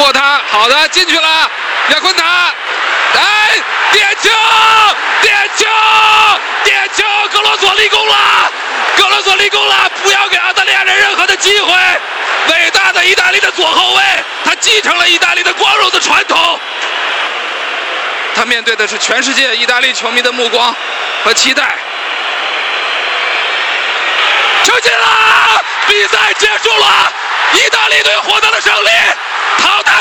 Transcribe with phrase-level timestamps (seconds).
[0.00, 1.50] 过他，好的进去了，
[1.90, 2.24] 亚昆塔，
[3.14, 3.62] 哎，
[3.92, 4.30] 点球，
[5.20, 5.66] 点球，
[6.64, 8.50] 点球，格罗索立功了，
[8.96, 11.74] 格罗索立功了，不要给澳大利亚人任何的机会，
[12.48, 14.02] 伟大的意大利的左后卫，
[14.42, 16.58] 他继承了意大利的光荣的传统，
[18.34, 20.74] 他面对的是全世界意大利球迷的目光
[21.24, 21.76] 和期待，
[24.64, 27.12] 球进了，比赛结束了，
[27.52, 28.88] 意大利队获得了胜利。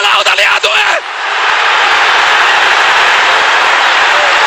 [0.01, 0.69] 了澳大利亚队，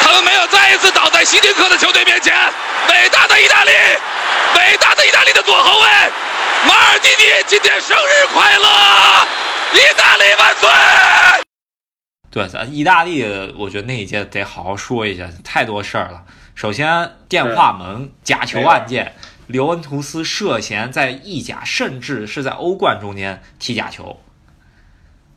[0.03, 2.35] 他们没有再一次倒在希丁克的球队面前。
[2.89, 3.71] 伟大的意大利，
[4.57, 5.87] 伟大的意大利的左后卫
[6.67, 9.27] 马尔蒂尼，今天生日快乐！
[9.75, 10.69] 意大利万岁！
[12.31, 13.25] 对，咱意大利，
[13.59, 16.23] 我觉得那一届得好好说一下，太多事儿了。
[16.55, 19.15] 首先，电话门假球案件，
[19.47, 24.22] 刘恩图斯涉嫌在意甲，甚至是在欧冠中间踢假球。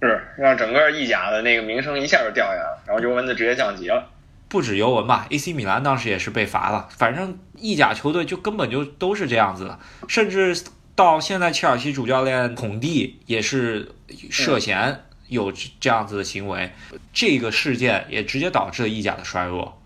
[0.06, 4.12] 是让整个意甲的那个名声一下就掉下来了，然后尤文就直接降级了。
[4.48, 6.88] 不止尤文吧，AC 米兰当时也是被罚了。
[6.92, 10.56] 反正意甲球队就根本就都是这样子的，甚至
[10.96, 13.92] 到现在切尔西主教练孔蒂也是
[14.30, 16.72] 涉嫌有这样子的行为。
[17.12, 19.82] 这个事件也直接导致了意甲的衰弱，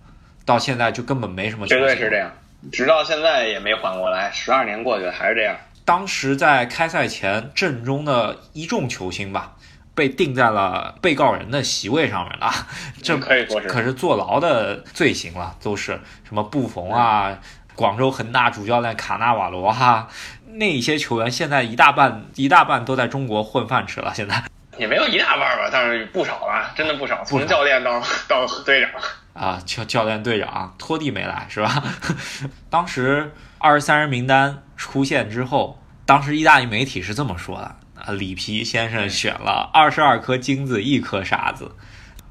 [0.45, 1.65] 到现在就根本没什么。
[1.65, 2.31] 绝对是这样，
[2.71, 4.29] 直到现在也没缓过来。
[4.31, 5.55] 十二年过去了还是这样。
[5.85, 9.55] 当时在开赛前，阵中的一众球星吧。
[9.99, 12.49] 被定在了被告人的席位上面了，
[13.03, 13.67] 这可以说是。
[13.67, 17.37] 可是坐牢的罪行了，都是什么布冯啊，
[17.75, 20.07] 广州恒大主教练卡纳瓦罗哈，
[20.53, 24.41] 那些球员现在一大半一大半都在中国混饭吃了，现在。
[24.77, 28.89] 也没有一大半吧，但是不少了，真的不少，从教练到到队长。
[29.33, 31.83] 啊，教教练队长托蒂没来是吧？
[32.71, 37.75] 当时二十三人名单出现之后，当时意大利媒体是这么说的。
[38.05, 41.71] 啊，里皮先生选了二十二颗金子一颗沙子，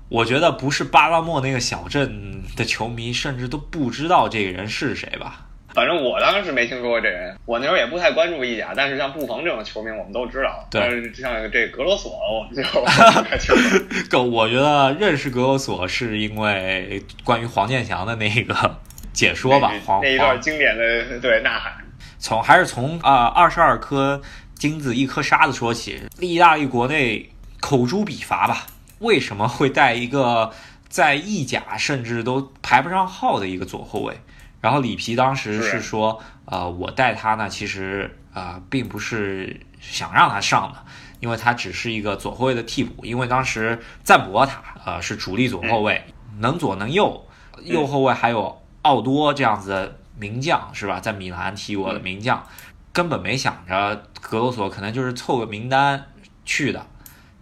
[0.08, 5.45] 我觉得不是巴拉莫那个小镇的球迷，甚至都不知道这个人是谁吧？
[5.74, 10.67] 反正我当时没听说过这人，我那时候也不太关注意甲，但是像布冯这种球迷我们都知道。
[10.70, 12.85] 对，像这格罗索，我们就不
[13.23, 13.79] 太清楚。
[14.11, 18.80] 够，我觉得认识格罗索是因为关于黄健翔的那个
[19.12, 19.70] 解说吧，
[20.02, 21.74] 那一段经典的对呐喊。
[22.18, 24.20] 从还是从啊二十二颗。
[24.58, 27.30] 金子一颗沙子说起，意大利国内
[27.61, 28.67] 口诛笔伐吧？
[28.98, 30.52] 为什么会带一个
[30.89, 34.20] 在意甲甚至都排不上号的一个左后卫？
[34.61, 40.85] 然后里皮当时是说，呃，我带他呢，其实啊，并不是想让他上的，
[41.20, 43.05] 因为他只是一个左后卫的替补。
[43.05, 46.02] 因为当时赞博塔呃是主力左后卫，
[46.41, 47.24] 能左能右，
[47.63, 50.98] 右后卫还有奥多这样子的名将是吧？
[50.98, 52.45] 在米兰踢过的名将。
[52.98, 56.07] 根本没想着格罗索可能就是凑个名单
[56.45, 56.85] 去的，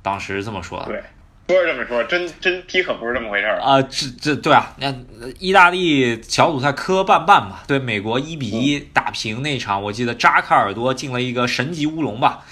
[0.02, 0.84] 当时这么说的。
[0.84, 1.02] 对，
[1.48, 3.80] 说是这么说，真真踢可不是这么回事儿啊！
[3.80, 4.94] 这这对啊，那
[5.38, 12.44] 意大利小组赛磕磕绊绊嘛，对美国一比一打平那场，我记得扎卡尔多进了一个神级乌龙吧，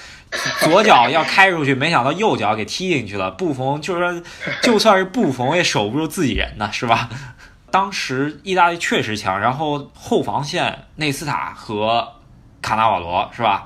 [0.61, 3.31] 左脚要开出去，没想到右脚给踢进去了。
[3.33, 4.23] 布冯就是说，
[4.63, 7.11] 就算是布冯也守不住自己人呢，是吧？
[7.71, 12.14] 当时意大利确实强，然后后防线内斯塔和。
[12.65, 13.63] 卡纳瓦罗是吧？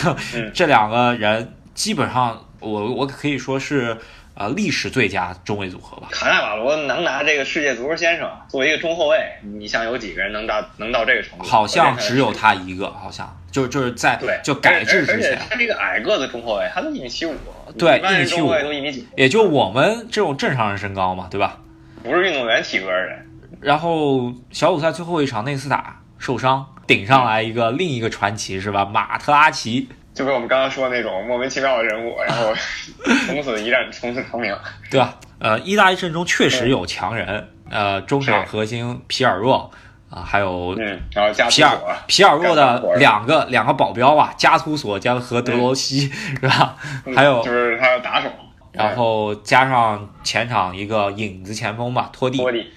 [0.52, 3.96] 这两个人基本上，我我可以说是
[4.34, 6.08] 呃历史最佳中卫组合吧。
[6.10, 11.44] 卡纳瓦罗能拿这个世界足球先生，作为一个中后卫，你想有几个人能到能到这个程度？
[11.44, 17.34] 好像只有他一个，好像就就是在就改制之前，他是一个矮个子中后卫，他都一米七五，
[17.78, 21.56] 对，一米七五都一米几，也就我们这种正常人身高嘛，对吧？
[22.02, 23.26] 不是运动员体格的人。
[23.62, 26.66] 然后小组赛最后一场内斯塔受伤。
[26.92, 28.84] 顶上来一个另一个传奇是吧？
[28.84, 32.52] 马特拉齐，就跟我们刚刚说的那种莫名其妙的人物，然后
[33.26, 34.54] 从此一战从此成名，
[34.90, 35.16] 对吧？
[35.38, 39.70] 呃，意大利阵中确实有强人，呃，中场核心皮尔洛
[40.10, 46.76] 啊，还有嗯然后加皮尔皮尔洛的两个两个保镖吧，加图索将和德罗西是吧？
[47.16, 48.28] 还有就是他的打手，
[48.72, 52.70] 然后加上前场一个影子前锋吧，托蒂，托蒂，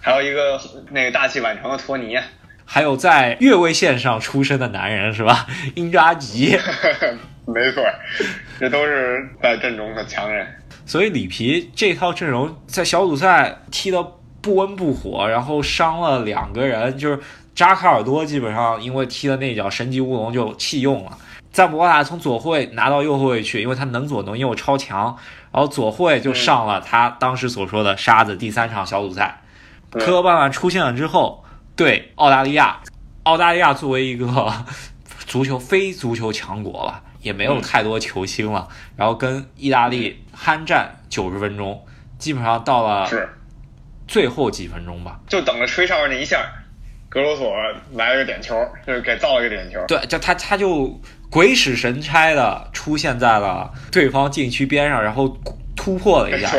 [0.00, 2.18] 还有一个那个大器晚成的托尼。
[2.70, 5.46] 还有在越位线上出生的男人是吧？
[5.74, 6.50] 英扎吉，
[7.48, 7.82] 没错，
[8.60, 10.46] 这都是在阵中的强人。
[10.84, 14.02] 所以里皮这套阵容在小组赛踢得
[14.42, 17.18] 不温不火，然后伤了两个人，就是
[17.54, 21.12] 扎卡尔多基本上因为踢的那脚神级乌龙就弃用了。
[21.50, 25.16] 赞博塔从左后卫拿到右后卫去，因为他能左能右超强，
[25.50, 29.40] 然后左后卫就上了他当时所说的沙子第三场小组赛。
[29.90, 31.42] 科巴万出现了之后。
[31.78, 32.80] 对澳大利亚，
[33.22, 34.26] 澳大利亚作为一个
[35.28, 38.66] 足球非足球强国吧，也没有太多球星了，
[38.96, 41.86] 然后跟意大利酣战九十分钟，
[42.18, 43.28] 基本上到了是，
[44.08, 45.20] 最后几分钟吧。
[45.28, 46.50] 就等着吹哨那一下，
[47.08, 47.54] 格罗索
[47.92, 49.78] 来了个点球，就是给造了个点球。
[49.86, 55.28] 对，就他他就鬼使神差的出现在了对方禁区边上，然后
[55.76, 56.50] 突破了一下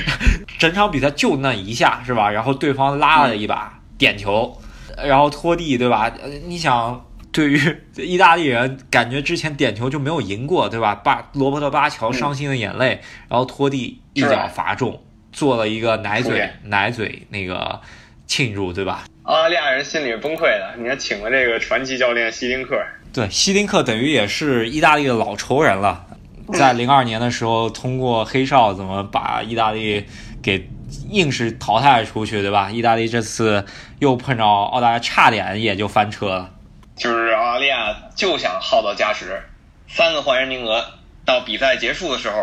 [0.58, 2.30] 整场比赛就那一下是吧？
[2.30, 4.60] 然后对方拉了一把点球，
[5.04, 6.12] 然后拖地对吧？
[6.22, 7.02] 呃你想。
[7.32, 10.94] 对于 意大利人，感觉之前点球就没有赢过，对吧？
[10.94, 12.98] 巴罗伯特巴乔伤心的眼泪，
[13.28, 14.98] 然后拖地一脚罚中，
[15.32, 17.78] 做了一个奶嘴奶嘴那个
[18.26, 19.04] 庆祝，对吧？
[19.24, 20.76] 澳大利亚人心里崩溃了。
[20.78, 22.82] 你看，请了这个传奇教练希丁克，
[23.12, 26.06] 对，希丁克等于也是意大利的老仇人了，
[26.54, 30.02] 在零二年的时候，通过黑哨怎么把意大利
[30.42, 30.66] 给
[31.10, 32.70] 硬是淘汰出去，对吧？
[32.70, 33.64] 意大利这次
[33.98, 36.52] 又碰着澳大利亚，差点也就翻车了。
[36.96, 39.42] 就是澳大利亚就想耗到加时，
[39.88, 40.84] 三个换人名额，
[41.24, 42.36] 到比赛结束的时候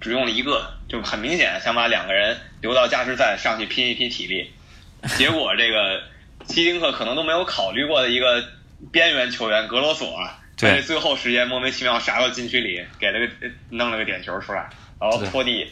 [0.00, 4.52] 只用了一个，就很明显想把两个人留到加时赛上去拼一拼体力。
[5.16, 6.02] 结果这个
[6.46, 8.44] 希丁克可能都没有考虑过的一个
[8.92, 10.18] 边缘球员格罗索
[10.56, 14.68] 在最后时间莫名其妙杀到禁区里，给了个弄了个点球出来，
[15.00, 15.66] 然后拖地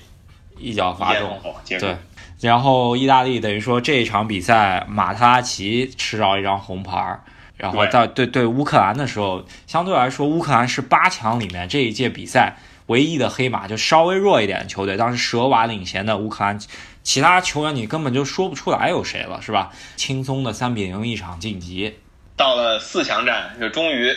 [0.59, 1.41] 一脚罚中
[1.79, 1.97] 对。。
[2.43, 7.21] 然后意大利等于说这一场比赛，马特拉齐吃到一张红牌儿，
[7.57, 12.57] 然后对在对对乌克兰的时候，相对来说乌克兰是八强里面这一届比赛
[12.87, 14.97] 唯一的黑马，就稍微弱一点的球队。
[14.97, 16.61] 当时舍瓦领衔的乌克兰，
[17.05, 19.71] 其他球员你根本就说不出来有谁了，是吧？
[19.95, 21.97] 轻松的三比零一场晋级。
[22.37, 24.13] 到了四强战，就终于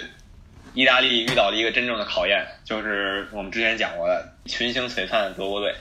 [0.73, 5.75] 意大利遇到了一个真正的考验，就是我们之前讲过的群星璀璨的德国队。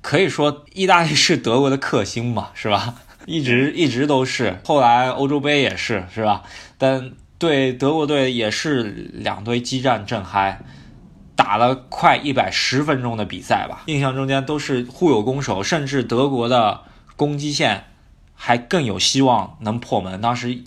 [0.00, 2.94] 可以说，意大利是德国的克星嘛， 是吧？
[3.26, 6.42] 一直一直都是，后来欧洲杯也是，是吧？
[6.78, 10.60] 但对德国队也是两队激战正嗨，
[11.36, 16.80] 打了快一百十分钟的比赛吧，印象中间都是互有攻守，甚至德国的
[17.16, 17.84] 攻击线
[18.34, 20.20] 还更有希望能破门。
[20.20, 20.62] 当时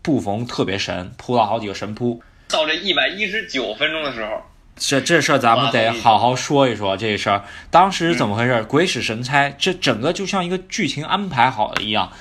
[0.00, 4.40] 布冯特别神，扑了好几个神扑，到这一百一十九分钟的时候，
[4.78, 7.44] 这这事儿咱们得好好说一说这事儿。
[7.70, 8.62] 当时怎么回事？
[8.64, 12.12] 鬼使神差，这整个就像一个剧情安排好的一样。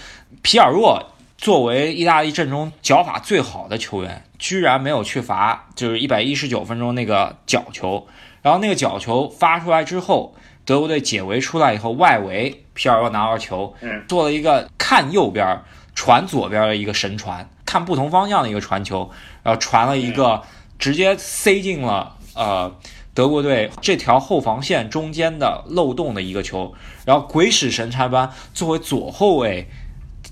[0.42, 8.08] 皮尔洛作为意大利阵中脚法最好的球员，居然没有去罚，就是一百一十九分钟那个角球。
[8.42, 15.62] 然后那个角球发出来之后，德国队解围出来以后，外围皮尔洛拿到球，嗯做了一个看右边
[15.94, 19.10] 传左边的一个神传，看不同方向的一个传球，
[19.44, 20.42] 然后传了一个
[20.80, 22.74] 直接塞进了呃
[23.14, 26.74] 德国队这条后防线中间的漏洞的一个球，
[27.04, 29.68] 然后鬼使神差般作为左后卫、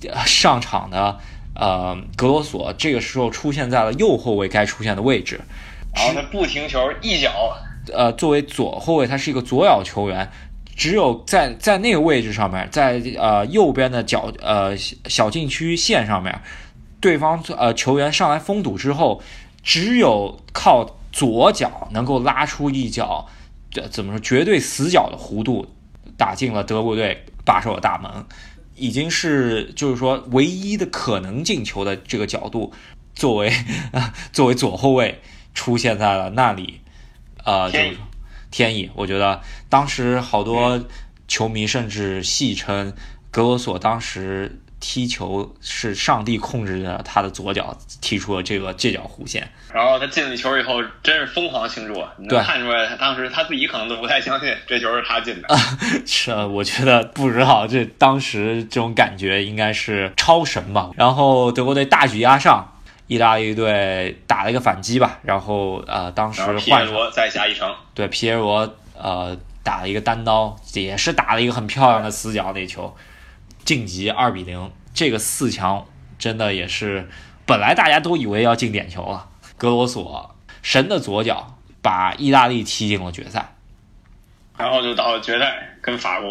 [0.08, 1.20] 呃上场的
[1.56, 5.42] 呃格罗索，这个时候出现在了右后卫该出现的位置。
[5.96, 7.58] 然后他不停球一脚，
[7.94, 10.30] 呃，作为左后卫，他是一个左脚球员，
[10.76, 16.42] 只有在在那个位置上面，在呃右边的角呃小小禁区线上面，
[17.00, 19.22] 对方呃球员上来封堵之后，
[19.64, 23.26] 只有靠左脚能够拉出一脚，
[23.72, 25.66] 这怎么说绝对死角的弧度，
[26.18, 28.12] 打进了德国队把守的大门，
[28.76, 32.74] 已经是就是说唯一的可能进球的这个角度，
[33.14, 33.50] 作为
[34.34, 35.22] 作为左后卫
[35.54, 36.82] 出现在了那里，
[37.46, 38.00] 呃，就天意是
[38.52, 38.92] 天意。
[38.94, 40.84] 我觉得当时好多
[41.30, 42.94] 球迷甚至戏称
[43.32, 49.50] 格罗索当时踢球是上帝控制着他的左脚踢出了这个这脚弧线。
[49.74, 55.48] 然后他进了球以后，真是疯狂庆祝，啊你能看出来，他当时他自己可能都不太相信这球是他进的。
[56.06, 60.92] 是，我觉得不知道这当时这种感觉应该是超神吧。
[60.96, 65.20] 然后德国队大举压上，意大利队打了一个反击吧。
[65.24, 72.96] 然后呃，当时皮耶罗再下一城，对皮耶罗呃打了一个单刀，也是打了一个很漂亮的死角那球，
[73.66, 74.72] 晋级二比零。
[74.94, 75.86] 这个四强
[76.18, 77.10] 真的也是，
[77.46, 83.56] 本来大家都以为要进点球了，格罗索神的左脚把意大利踢进了决赛。
[84.58, 86.30] 然后就到了决赛，跟法国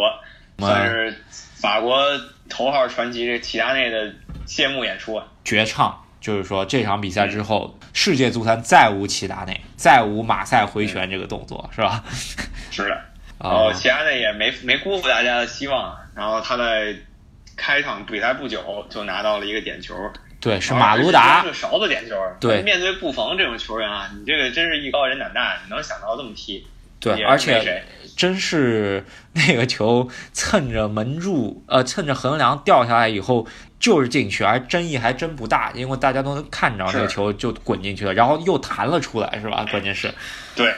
[0.57, 1.15] 嗯算是
[1.57, 2.03] 法国
[2.49, 4.15] 头号传奇这齐达内的
[4.47, 5.27] 谢幕演出啊。
[5.45, 12.03] 绝唱，就是说这场比赛之后，世界足坛再无齐达内，再无马赛回旋这个动作，是吧？
[12.73, 12.99] 是的，
[13.39, 16.97] 然啊、后齐达内也没没辜负大家的希望，然后他在
[17.57, 19.95] 开场比赛不久就拿到了一个点球，
[20.41, 21.43] 对，是马卢达。
[21.43, 22.17] 是个勺子点球。
[22.41, 22.63] 对。
[22.63, 26.67] 面对布冯这种球员啊，你这个真是艺高人胆大，你能想到这么踢？
[27.01, 27.85] 对，而且
[28.17, 33.47] 真是那个球蹭着门柱，呃，蹭着横梁掉下来以后
[33.79, 39.67] 就是进去，而争议还真不大，因为大家都能看着那个球就滚进去了，然后又弹了出来，是吧？
[39.71, 40.15] 关键是，
[40.57, 40.73] 对，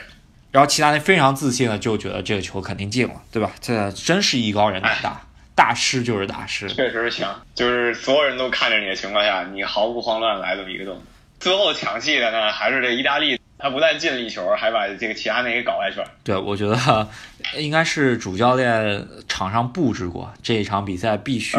[0.50, 3.52] 然后其他人非常自信的就觉得这个球肯定进了，对吧？
[3.60, 5.20] 这真是艺高人胆大，
[5.56, 6.68] 大师就是大师。
[6.68, 11.02] 确实强，就是所有人都看着你的情况下，你毫不慌乱来这么一个动作。
[11.40, 16.10] 最后抢戏的呢，还是这意大利，他不但进了一球，还把这个齐达内给搞下去了。
[16.22, 17.08] 对，我觉得
[17.56, 21.56] 应该是主教练场上布置过这一场比赛必须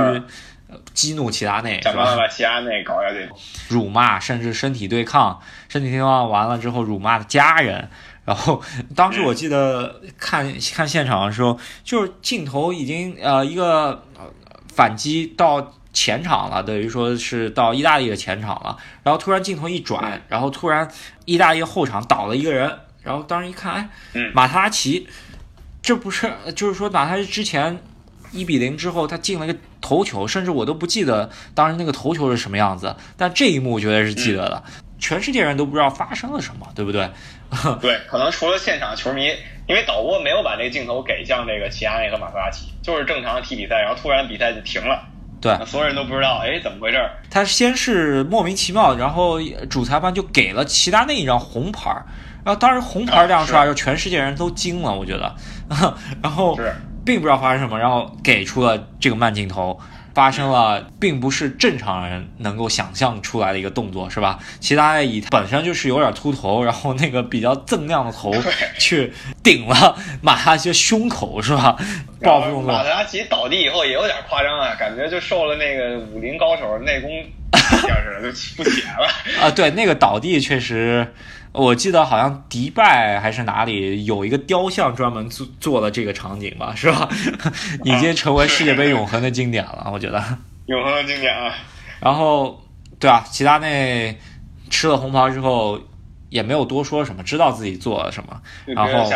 [0.94, 3.30] 激怒齐达内，想办法把齐达内搞下去，
[3.70, 7.90] 辱骂甚至身体对抗，身体对抗完了之后辱骂的家人。
[8.26, 8.62] 然后
[8.94, 14.04] 当时我记得看 看现场的时候，就是镜头已经呃一个
[14.74, 18.78] 反击到前场了，等于说是到意大利的前场了。
[19.02, 20.86] 然后突然镜头一转，然后突然
[21.24, 25.08] 意大利后场倒了一个人，然后当时一看，哎，马特拉齐，
[25.82, 27.82] 这不是就是说马塔拉齐之前
[28.32, 34.64] 一比零之后他进了一个头球，甚至我都不记得当时那个头球是什么样子，但这一幕我觉得是记得的。
[35.00, 37.08] 全世界人都不知道发生了什么，对不对？
[37.80, 39.28] 对，可能除了现场球迷，
[39.68, 45.08] 因为导播没有把这个镜头给向这个齐达内和马特拉齐，就是正常踢比赛，然后突然比赛就停了。
[45.40, 46.98] 对，所有人都不知道，哎，怎么回事？
[47.30, 51.92] 他先是莫名其妙，然后主裁判就给了齐达内一张红牌，
[52.44, 55.36] 然后当时红牌亮出来，就全世界人都惊了，我觉得，
[56.24, 56.58] 然后
[57.08, 59.80] 并不知道发生什么，然后给出了这个慢镜头。
[60.14, 64.40] 发生了，并不是正常人能够想象出来的一个动作，是吧？
[64.60, 68.34] 齐达内以本身就是有点秃头，然后那个比较锃亮的头
[68.80, 71.78] 去顶了马特拉齐胸口，是吧？
[72.20, 72.74] 报复动作。
[72.74, 77.12] 马哈奇倒地以后也有点夸张啊，感觉就受了那个武林高手内功
[77.78, 79.08] 一下似的，就不写了。
[79.42, 81.14] 啊，对，那个倒地确实。
[81.54, 87.10] 我记得好像迪拜还是哪里有一个雕像专门做做了这个场景吧，是吧？
[87.84, 90.24] 已经成为世界杯永恒的经典了，我觉得。
[90.68, 91.56] 永恒的经典啊！
[92.00, 92.62] 然后，
[93.00, 94.20] 对啊，齐达内
[94.70, 95.80] 吃了红袍之后
[96.30, 99.10] 也没有多说什么，知道自己做了什么，然后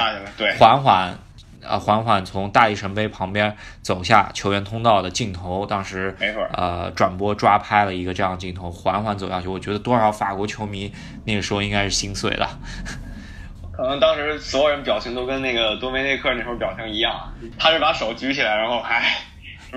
[0.57, 1.15] 缓缓。
[1.63, 9.47] 啊，缓缓从大力神杯旁边走下球员通道的镜头，当时没错，呃，转播抓拍了一个这样的镜头，缓缓走下去。
[9.47, 10.91] 我觉得多少法国球迷
[11.25, 12.59] 那个时候应该是心碎了。
[13.71, 19.19] 可能当时所有人表情都跟那个多梅内克那时候表情一样，他是把手举起来，然后唉，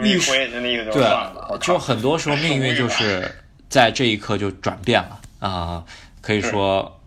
[0.03, 1.59] 一挥，那意思就算了。
[1.61, 3.31] 就很多时候 命运就是
[3.69, 5.85] 在这一刻就转变了啊，
[6.23, 7.01] 可以说，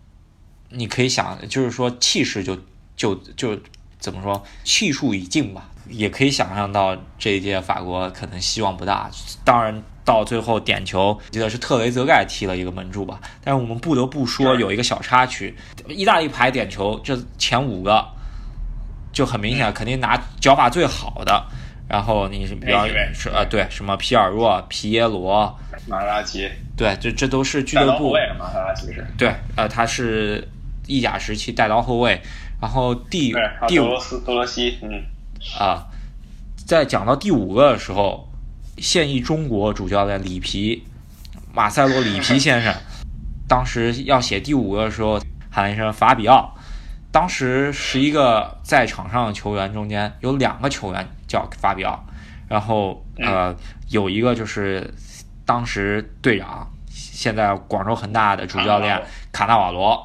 [0.70, 2.56] 你可以想，就是说气势就
[2.96, 3.58] 就就。
[3.98, 4.42] 怎么说？
[4.64, 9.10] 气数已尽吧，也可以想象到这一届法国可能希望不大。
[9.44, 13.20] 当然，到最后点球，记得是特雷泽盖踢了一个门柱吧。
[13.42, 15.56] 但是我们不得不说，有一个小插曲：
[15.88, 18.06] 意大利排点球，这前五个
[19.12, 21.44] 就很明显，肯定拿脚法最好的。
[21.88, 28.14] 然后你是比较是呃，对，什么皮尔洛、皮耶罗、马拉奇，对，这这都是俱乐部。
[28.38, 29.04] 马拉奇是。
[29.16, 30.46] 对，呃，他是
[30.86, 32.20] 意甲时期带刀后卫。
[32.60, 33.32] 然后第
[33.66, 33.88] 第五
[34.24, 35.04] 多罗西，嗯。
[35.58, 35.86] 啊，
[36.66, 38.28] 在讲到第五个的时候，
[38.76, 40.84] 现役中国主教练里皮，
[41.54, 42.74] 马塞洛里皮先生，
[43.46, 46.52] 当时要写第五个的时候喊一声法比奥，
[47.12, 52.04] 当时十一个在场上的球员中间有两个球员叫法比奥，
[52.48, 53.54] 然后呃
[53.88, 54.92] 有一个就是
[55.46, 59.00] 当时队长，现在广州恒大的主教练
[59.30, 60.04] 卡纳瓦罗。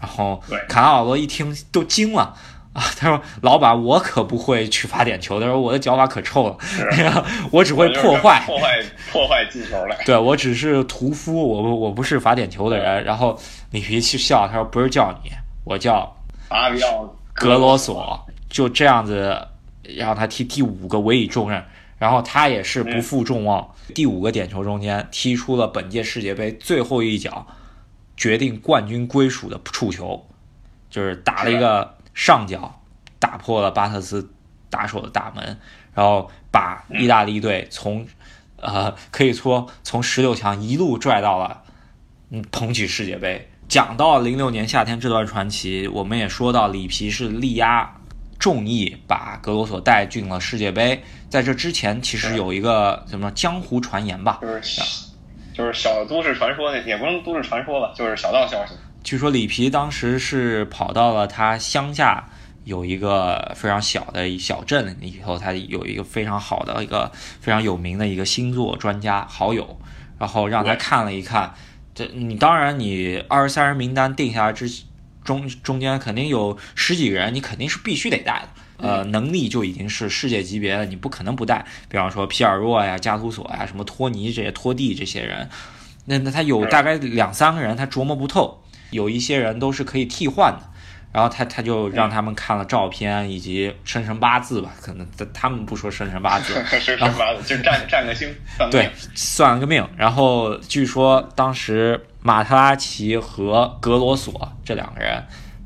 [0.00, 2.34] 然后卡纳瓦罗一听都惊了
[2.72, 2.82] 啊！
[2.96, 5.40] 他说：“老板，我可不会去罚点球。
[5.40, 6.56] 他说我的脚法可臭了，
[7.50, 9.96] 我只会破坏破坏破坏进球了。
[10.06, 13.38] 对我只是屠夫，我我不是罚点球的人。”然后
[13.72, 15.30] 里皮去笑，他说：“不是叫你，
[15.64, 16.16] 我叫
[16.48, 19.48] 阿比奥格罗索。”就这样子
[19.82, 21.62] 让他踢第五个委以重任，
[21.98, 27.46] 然后他也是不负众望，第五个点球中间踢出了本届世界杯最后一脚。
[28.20, 30.26] 决定冠军归属的触球，
[30.90, 32.82] 就是打了一个上角，
[33.18, 34.30] 打破了巴特斯
[34.68, 35.58] 打手的大门，
[35.94, 38.06] 然后把意大利队从，
[38.56, 41.62] 呃，可以说从十六强一路拽到了，
[42.28, 43.50] 嗯，捧起世界杯。
[43.68, 47.96] 讲到零六年夏天这段传奇，我们也说到里皮是力压
[48.38, 51.02] 众议把格罗索带进了世界杯。
[51.30, 54.40] 在这之前，其实有一个什么江湖传言吧。
[55.60, 58.72] 就是小都市传说，那也不能都市传说吧，就是小道消息。
[59.04, 62.30] 据说里皮当时是跑到了他乡下
[62.64, 67.12] 有一个非常小的小镇里头，他有一个非常好的一个
[67.42, 69.78] 非常有名的一个星座专家好友，
[70.18, 71.52] 然后让他看了一看。
[71.94, 74.66] 这你当然你二十三人名单定下来之
[75.22, 78.48] 中中间肯定有十几个人，你肯定是必须得带的。
[78.82, 81.64] 呃，能力就已经是世界级别的，你不可能不带。
[81.88, 85.48] 比方说皮尔洛呀、加图索呀、什么托尼这些托蒂这些人，
[86.06, 90.70] 那那他有大概两三个人他琢磨不透，有一些人都是可以替换的。
[91.12, 97.42] 然后他他就让他们看了照片以及生辰八字吧，可能他他们不说生辰八字， 生辰八字？
[97.42, 99.84] 就占占个星，算对，算了个命。
[99.96, 105.24] 然后据说当时马特拉齐和格罗索这两个人，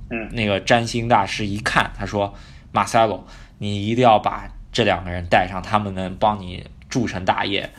[0.09, 2.35] 嗯，那个占星大师一看，他说
[2.74, 3.26] ：“马塞洛，
[3.56, 7.70] 你一定要把这两个人带上，他们能帮你铸成大业。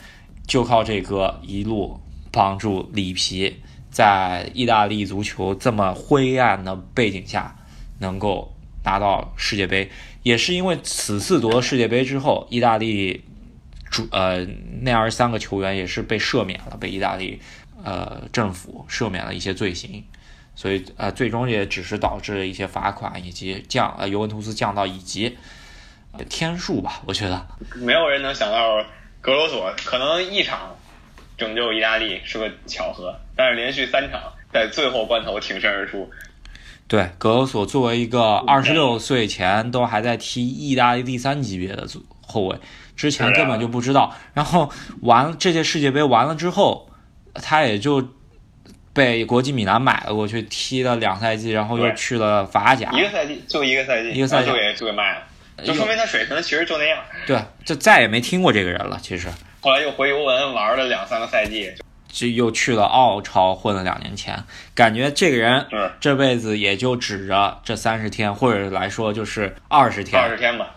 [0.47, 1.99] 就靠这个一路
[2.31, 3.57] 帮助里皮。”
[3.95, 7.55] 在意大利足球这么灰暗的背景下，
[7.99, 9.89] 能够拿到世界杯，
[10.21, 13.23] 也是因为此次夺了世界杯之后，意大利
[13.89, 14.45] 主呃
[14.81, 17.39] 那二十三个球员也是被赦免了，被意大利
[17.85, 20.03] 呃政府赦免了一些罪行，
[20.55, 25.38] 所以呃最终也只是导致了一些罚款以及降呃尤文图斯降到乙级，
[26.29, 27.45] 天数吧，我觉得
[27.75, 28.83] 没有人能想到
[29.21, 30.75] 格罗索可能一场。
[31.38, 34.21] 拯救意大利是个巧合，但是连续三场
[34.53, 36.09] 在最后关头挺身而出。
[36.88, 41.85] 对，格罗索作为一个二十六岁前都还在踢意大利第三级别的
[42.21, 42.57] 后卫，
[42.95, 44.15] 之前根本就不知道。
[44.33, 44.71] 然后
[45.01, 46.89] 完这届世界杯完了之后，
[47.33, 48.01] 他也就
[48.95, 52.89] 被国际米兰买了过去，踢了两赛季，然后又去了法甲。
[52.93, 57.03] 一个赛季就一个赛季，一个赛季就给就给卖了，就说明他水平其实就那样。
[57.27, 58.97] 对，就再也没听过这个人了。
[59.01, 59.27] 其实。
[59.59, 61.73] 后来又回尤文玩了两三个赛季，
[62.07, 64.41] 就又去了澳超混了两年钱，
[64.73, 65.65] 感觉这个人
[65.99, 70.69] 这辈子也就指着这三十天，或者来说就是二十天，二十天吧，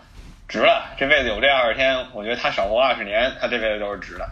[0.49, 0.93] 值了。
[0.97, 4.27] 这辈子有这二十天，我觉得他少活二十年，他这辈子都是值的。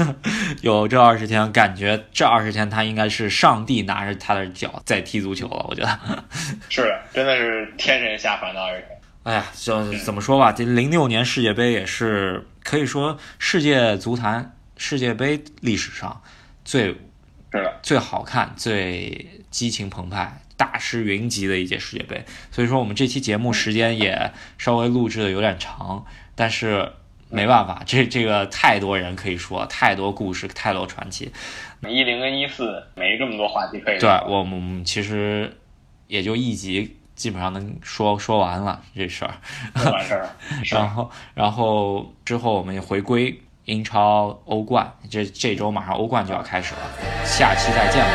[0.62, 5.66] 有这二十天，感觉这二十天他应该是上帝拿着他的脚在踢足球了。
[5.68, 6.24] 我觉得
[6.68, 8.98] 是的，真的是天神下凡的二十天。
[9.24, 12.46] 哎呀，就怎么说吧，这零六年世界杯也是。
[12.64, 16.22] 可以说，世界足坛世界杯历史上
[16.64, 16.96] 最
[17.82, 22.24] 最好看、最激情澎湃、大师云集的一届世界杯。
[22.52, 26.06] 所以说，我们这期节目时间也稍微录制的有点长，
[26.36, 26.92] 但是
[27.32, 31.32] 没办法，这这个太多人可以说，太多故事，太多传奇。
[31.88, 33.98] 一零跟一四没这么多话题可以。
[33.98, 35.56] 对我们其实
[36.06, 36.98] 也就一集。
[37.14, 39.34] 基本上能说说完了这事儿，
[39.92, 40.28] 完事儿。
[40.72, 46.80] 然后，然后之后我们回归英超、欧冠，这这周马上欧冠就要开始了，
[47.24, 48.10] 下期再见吧。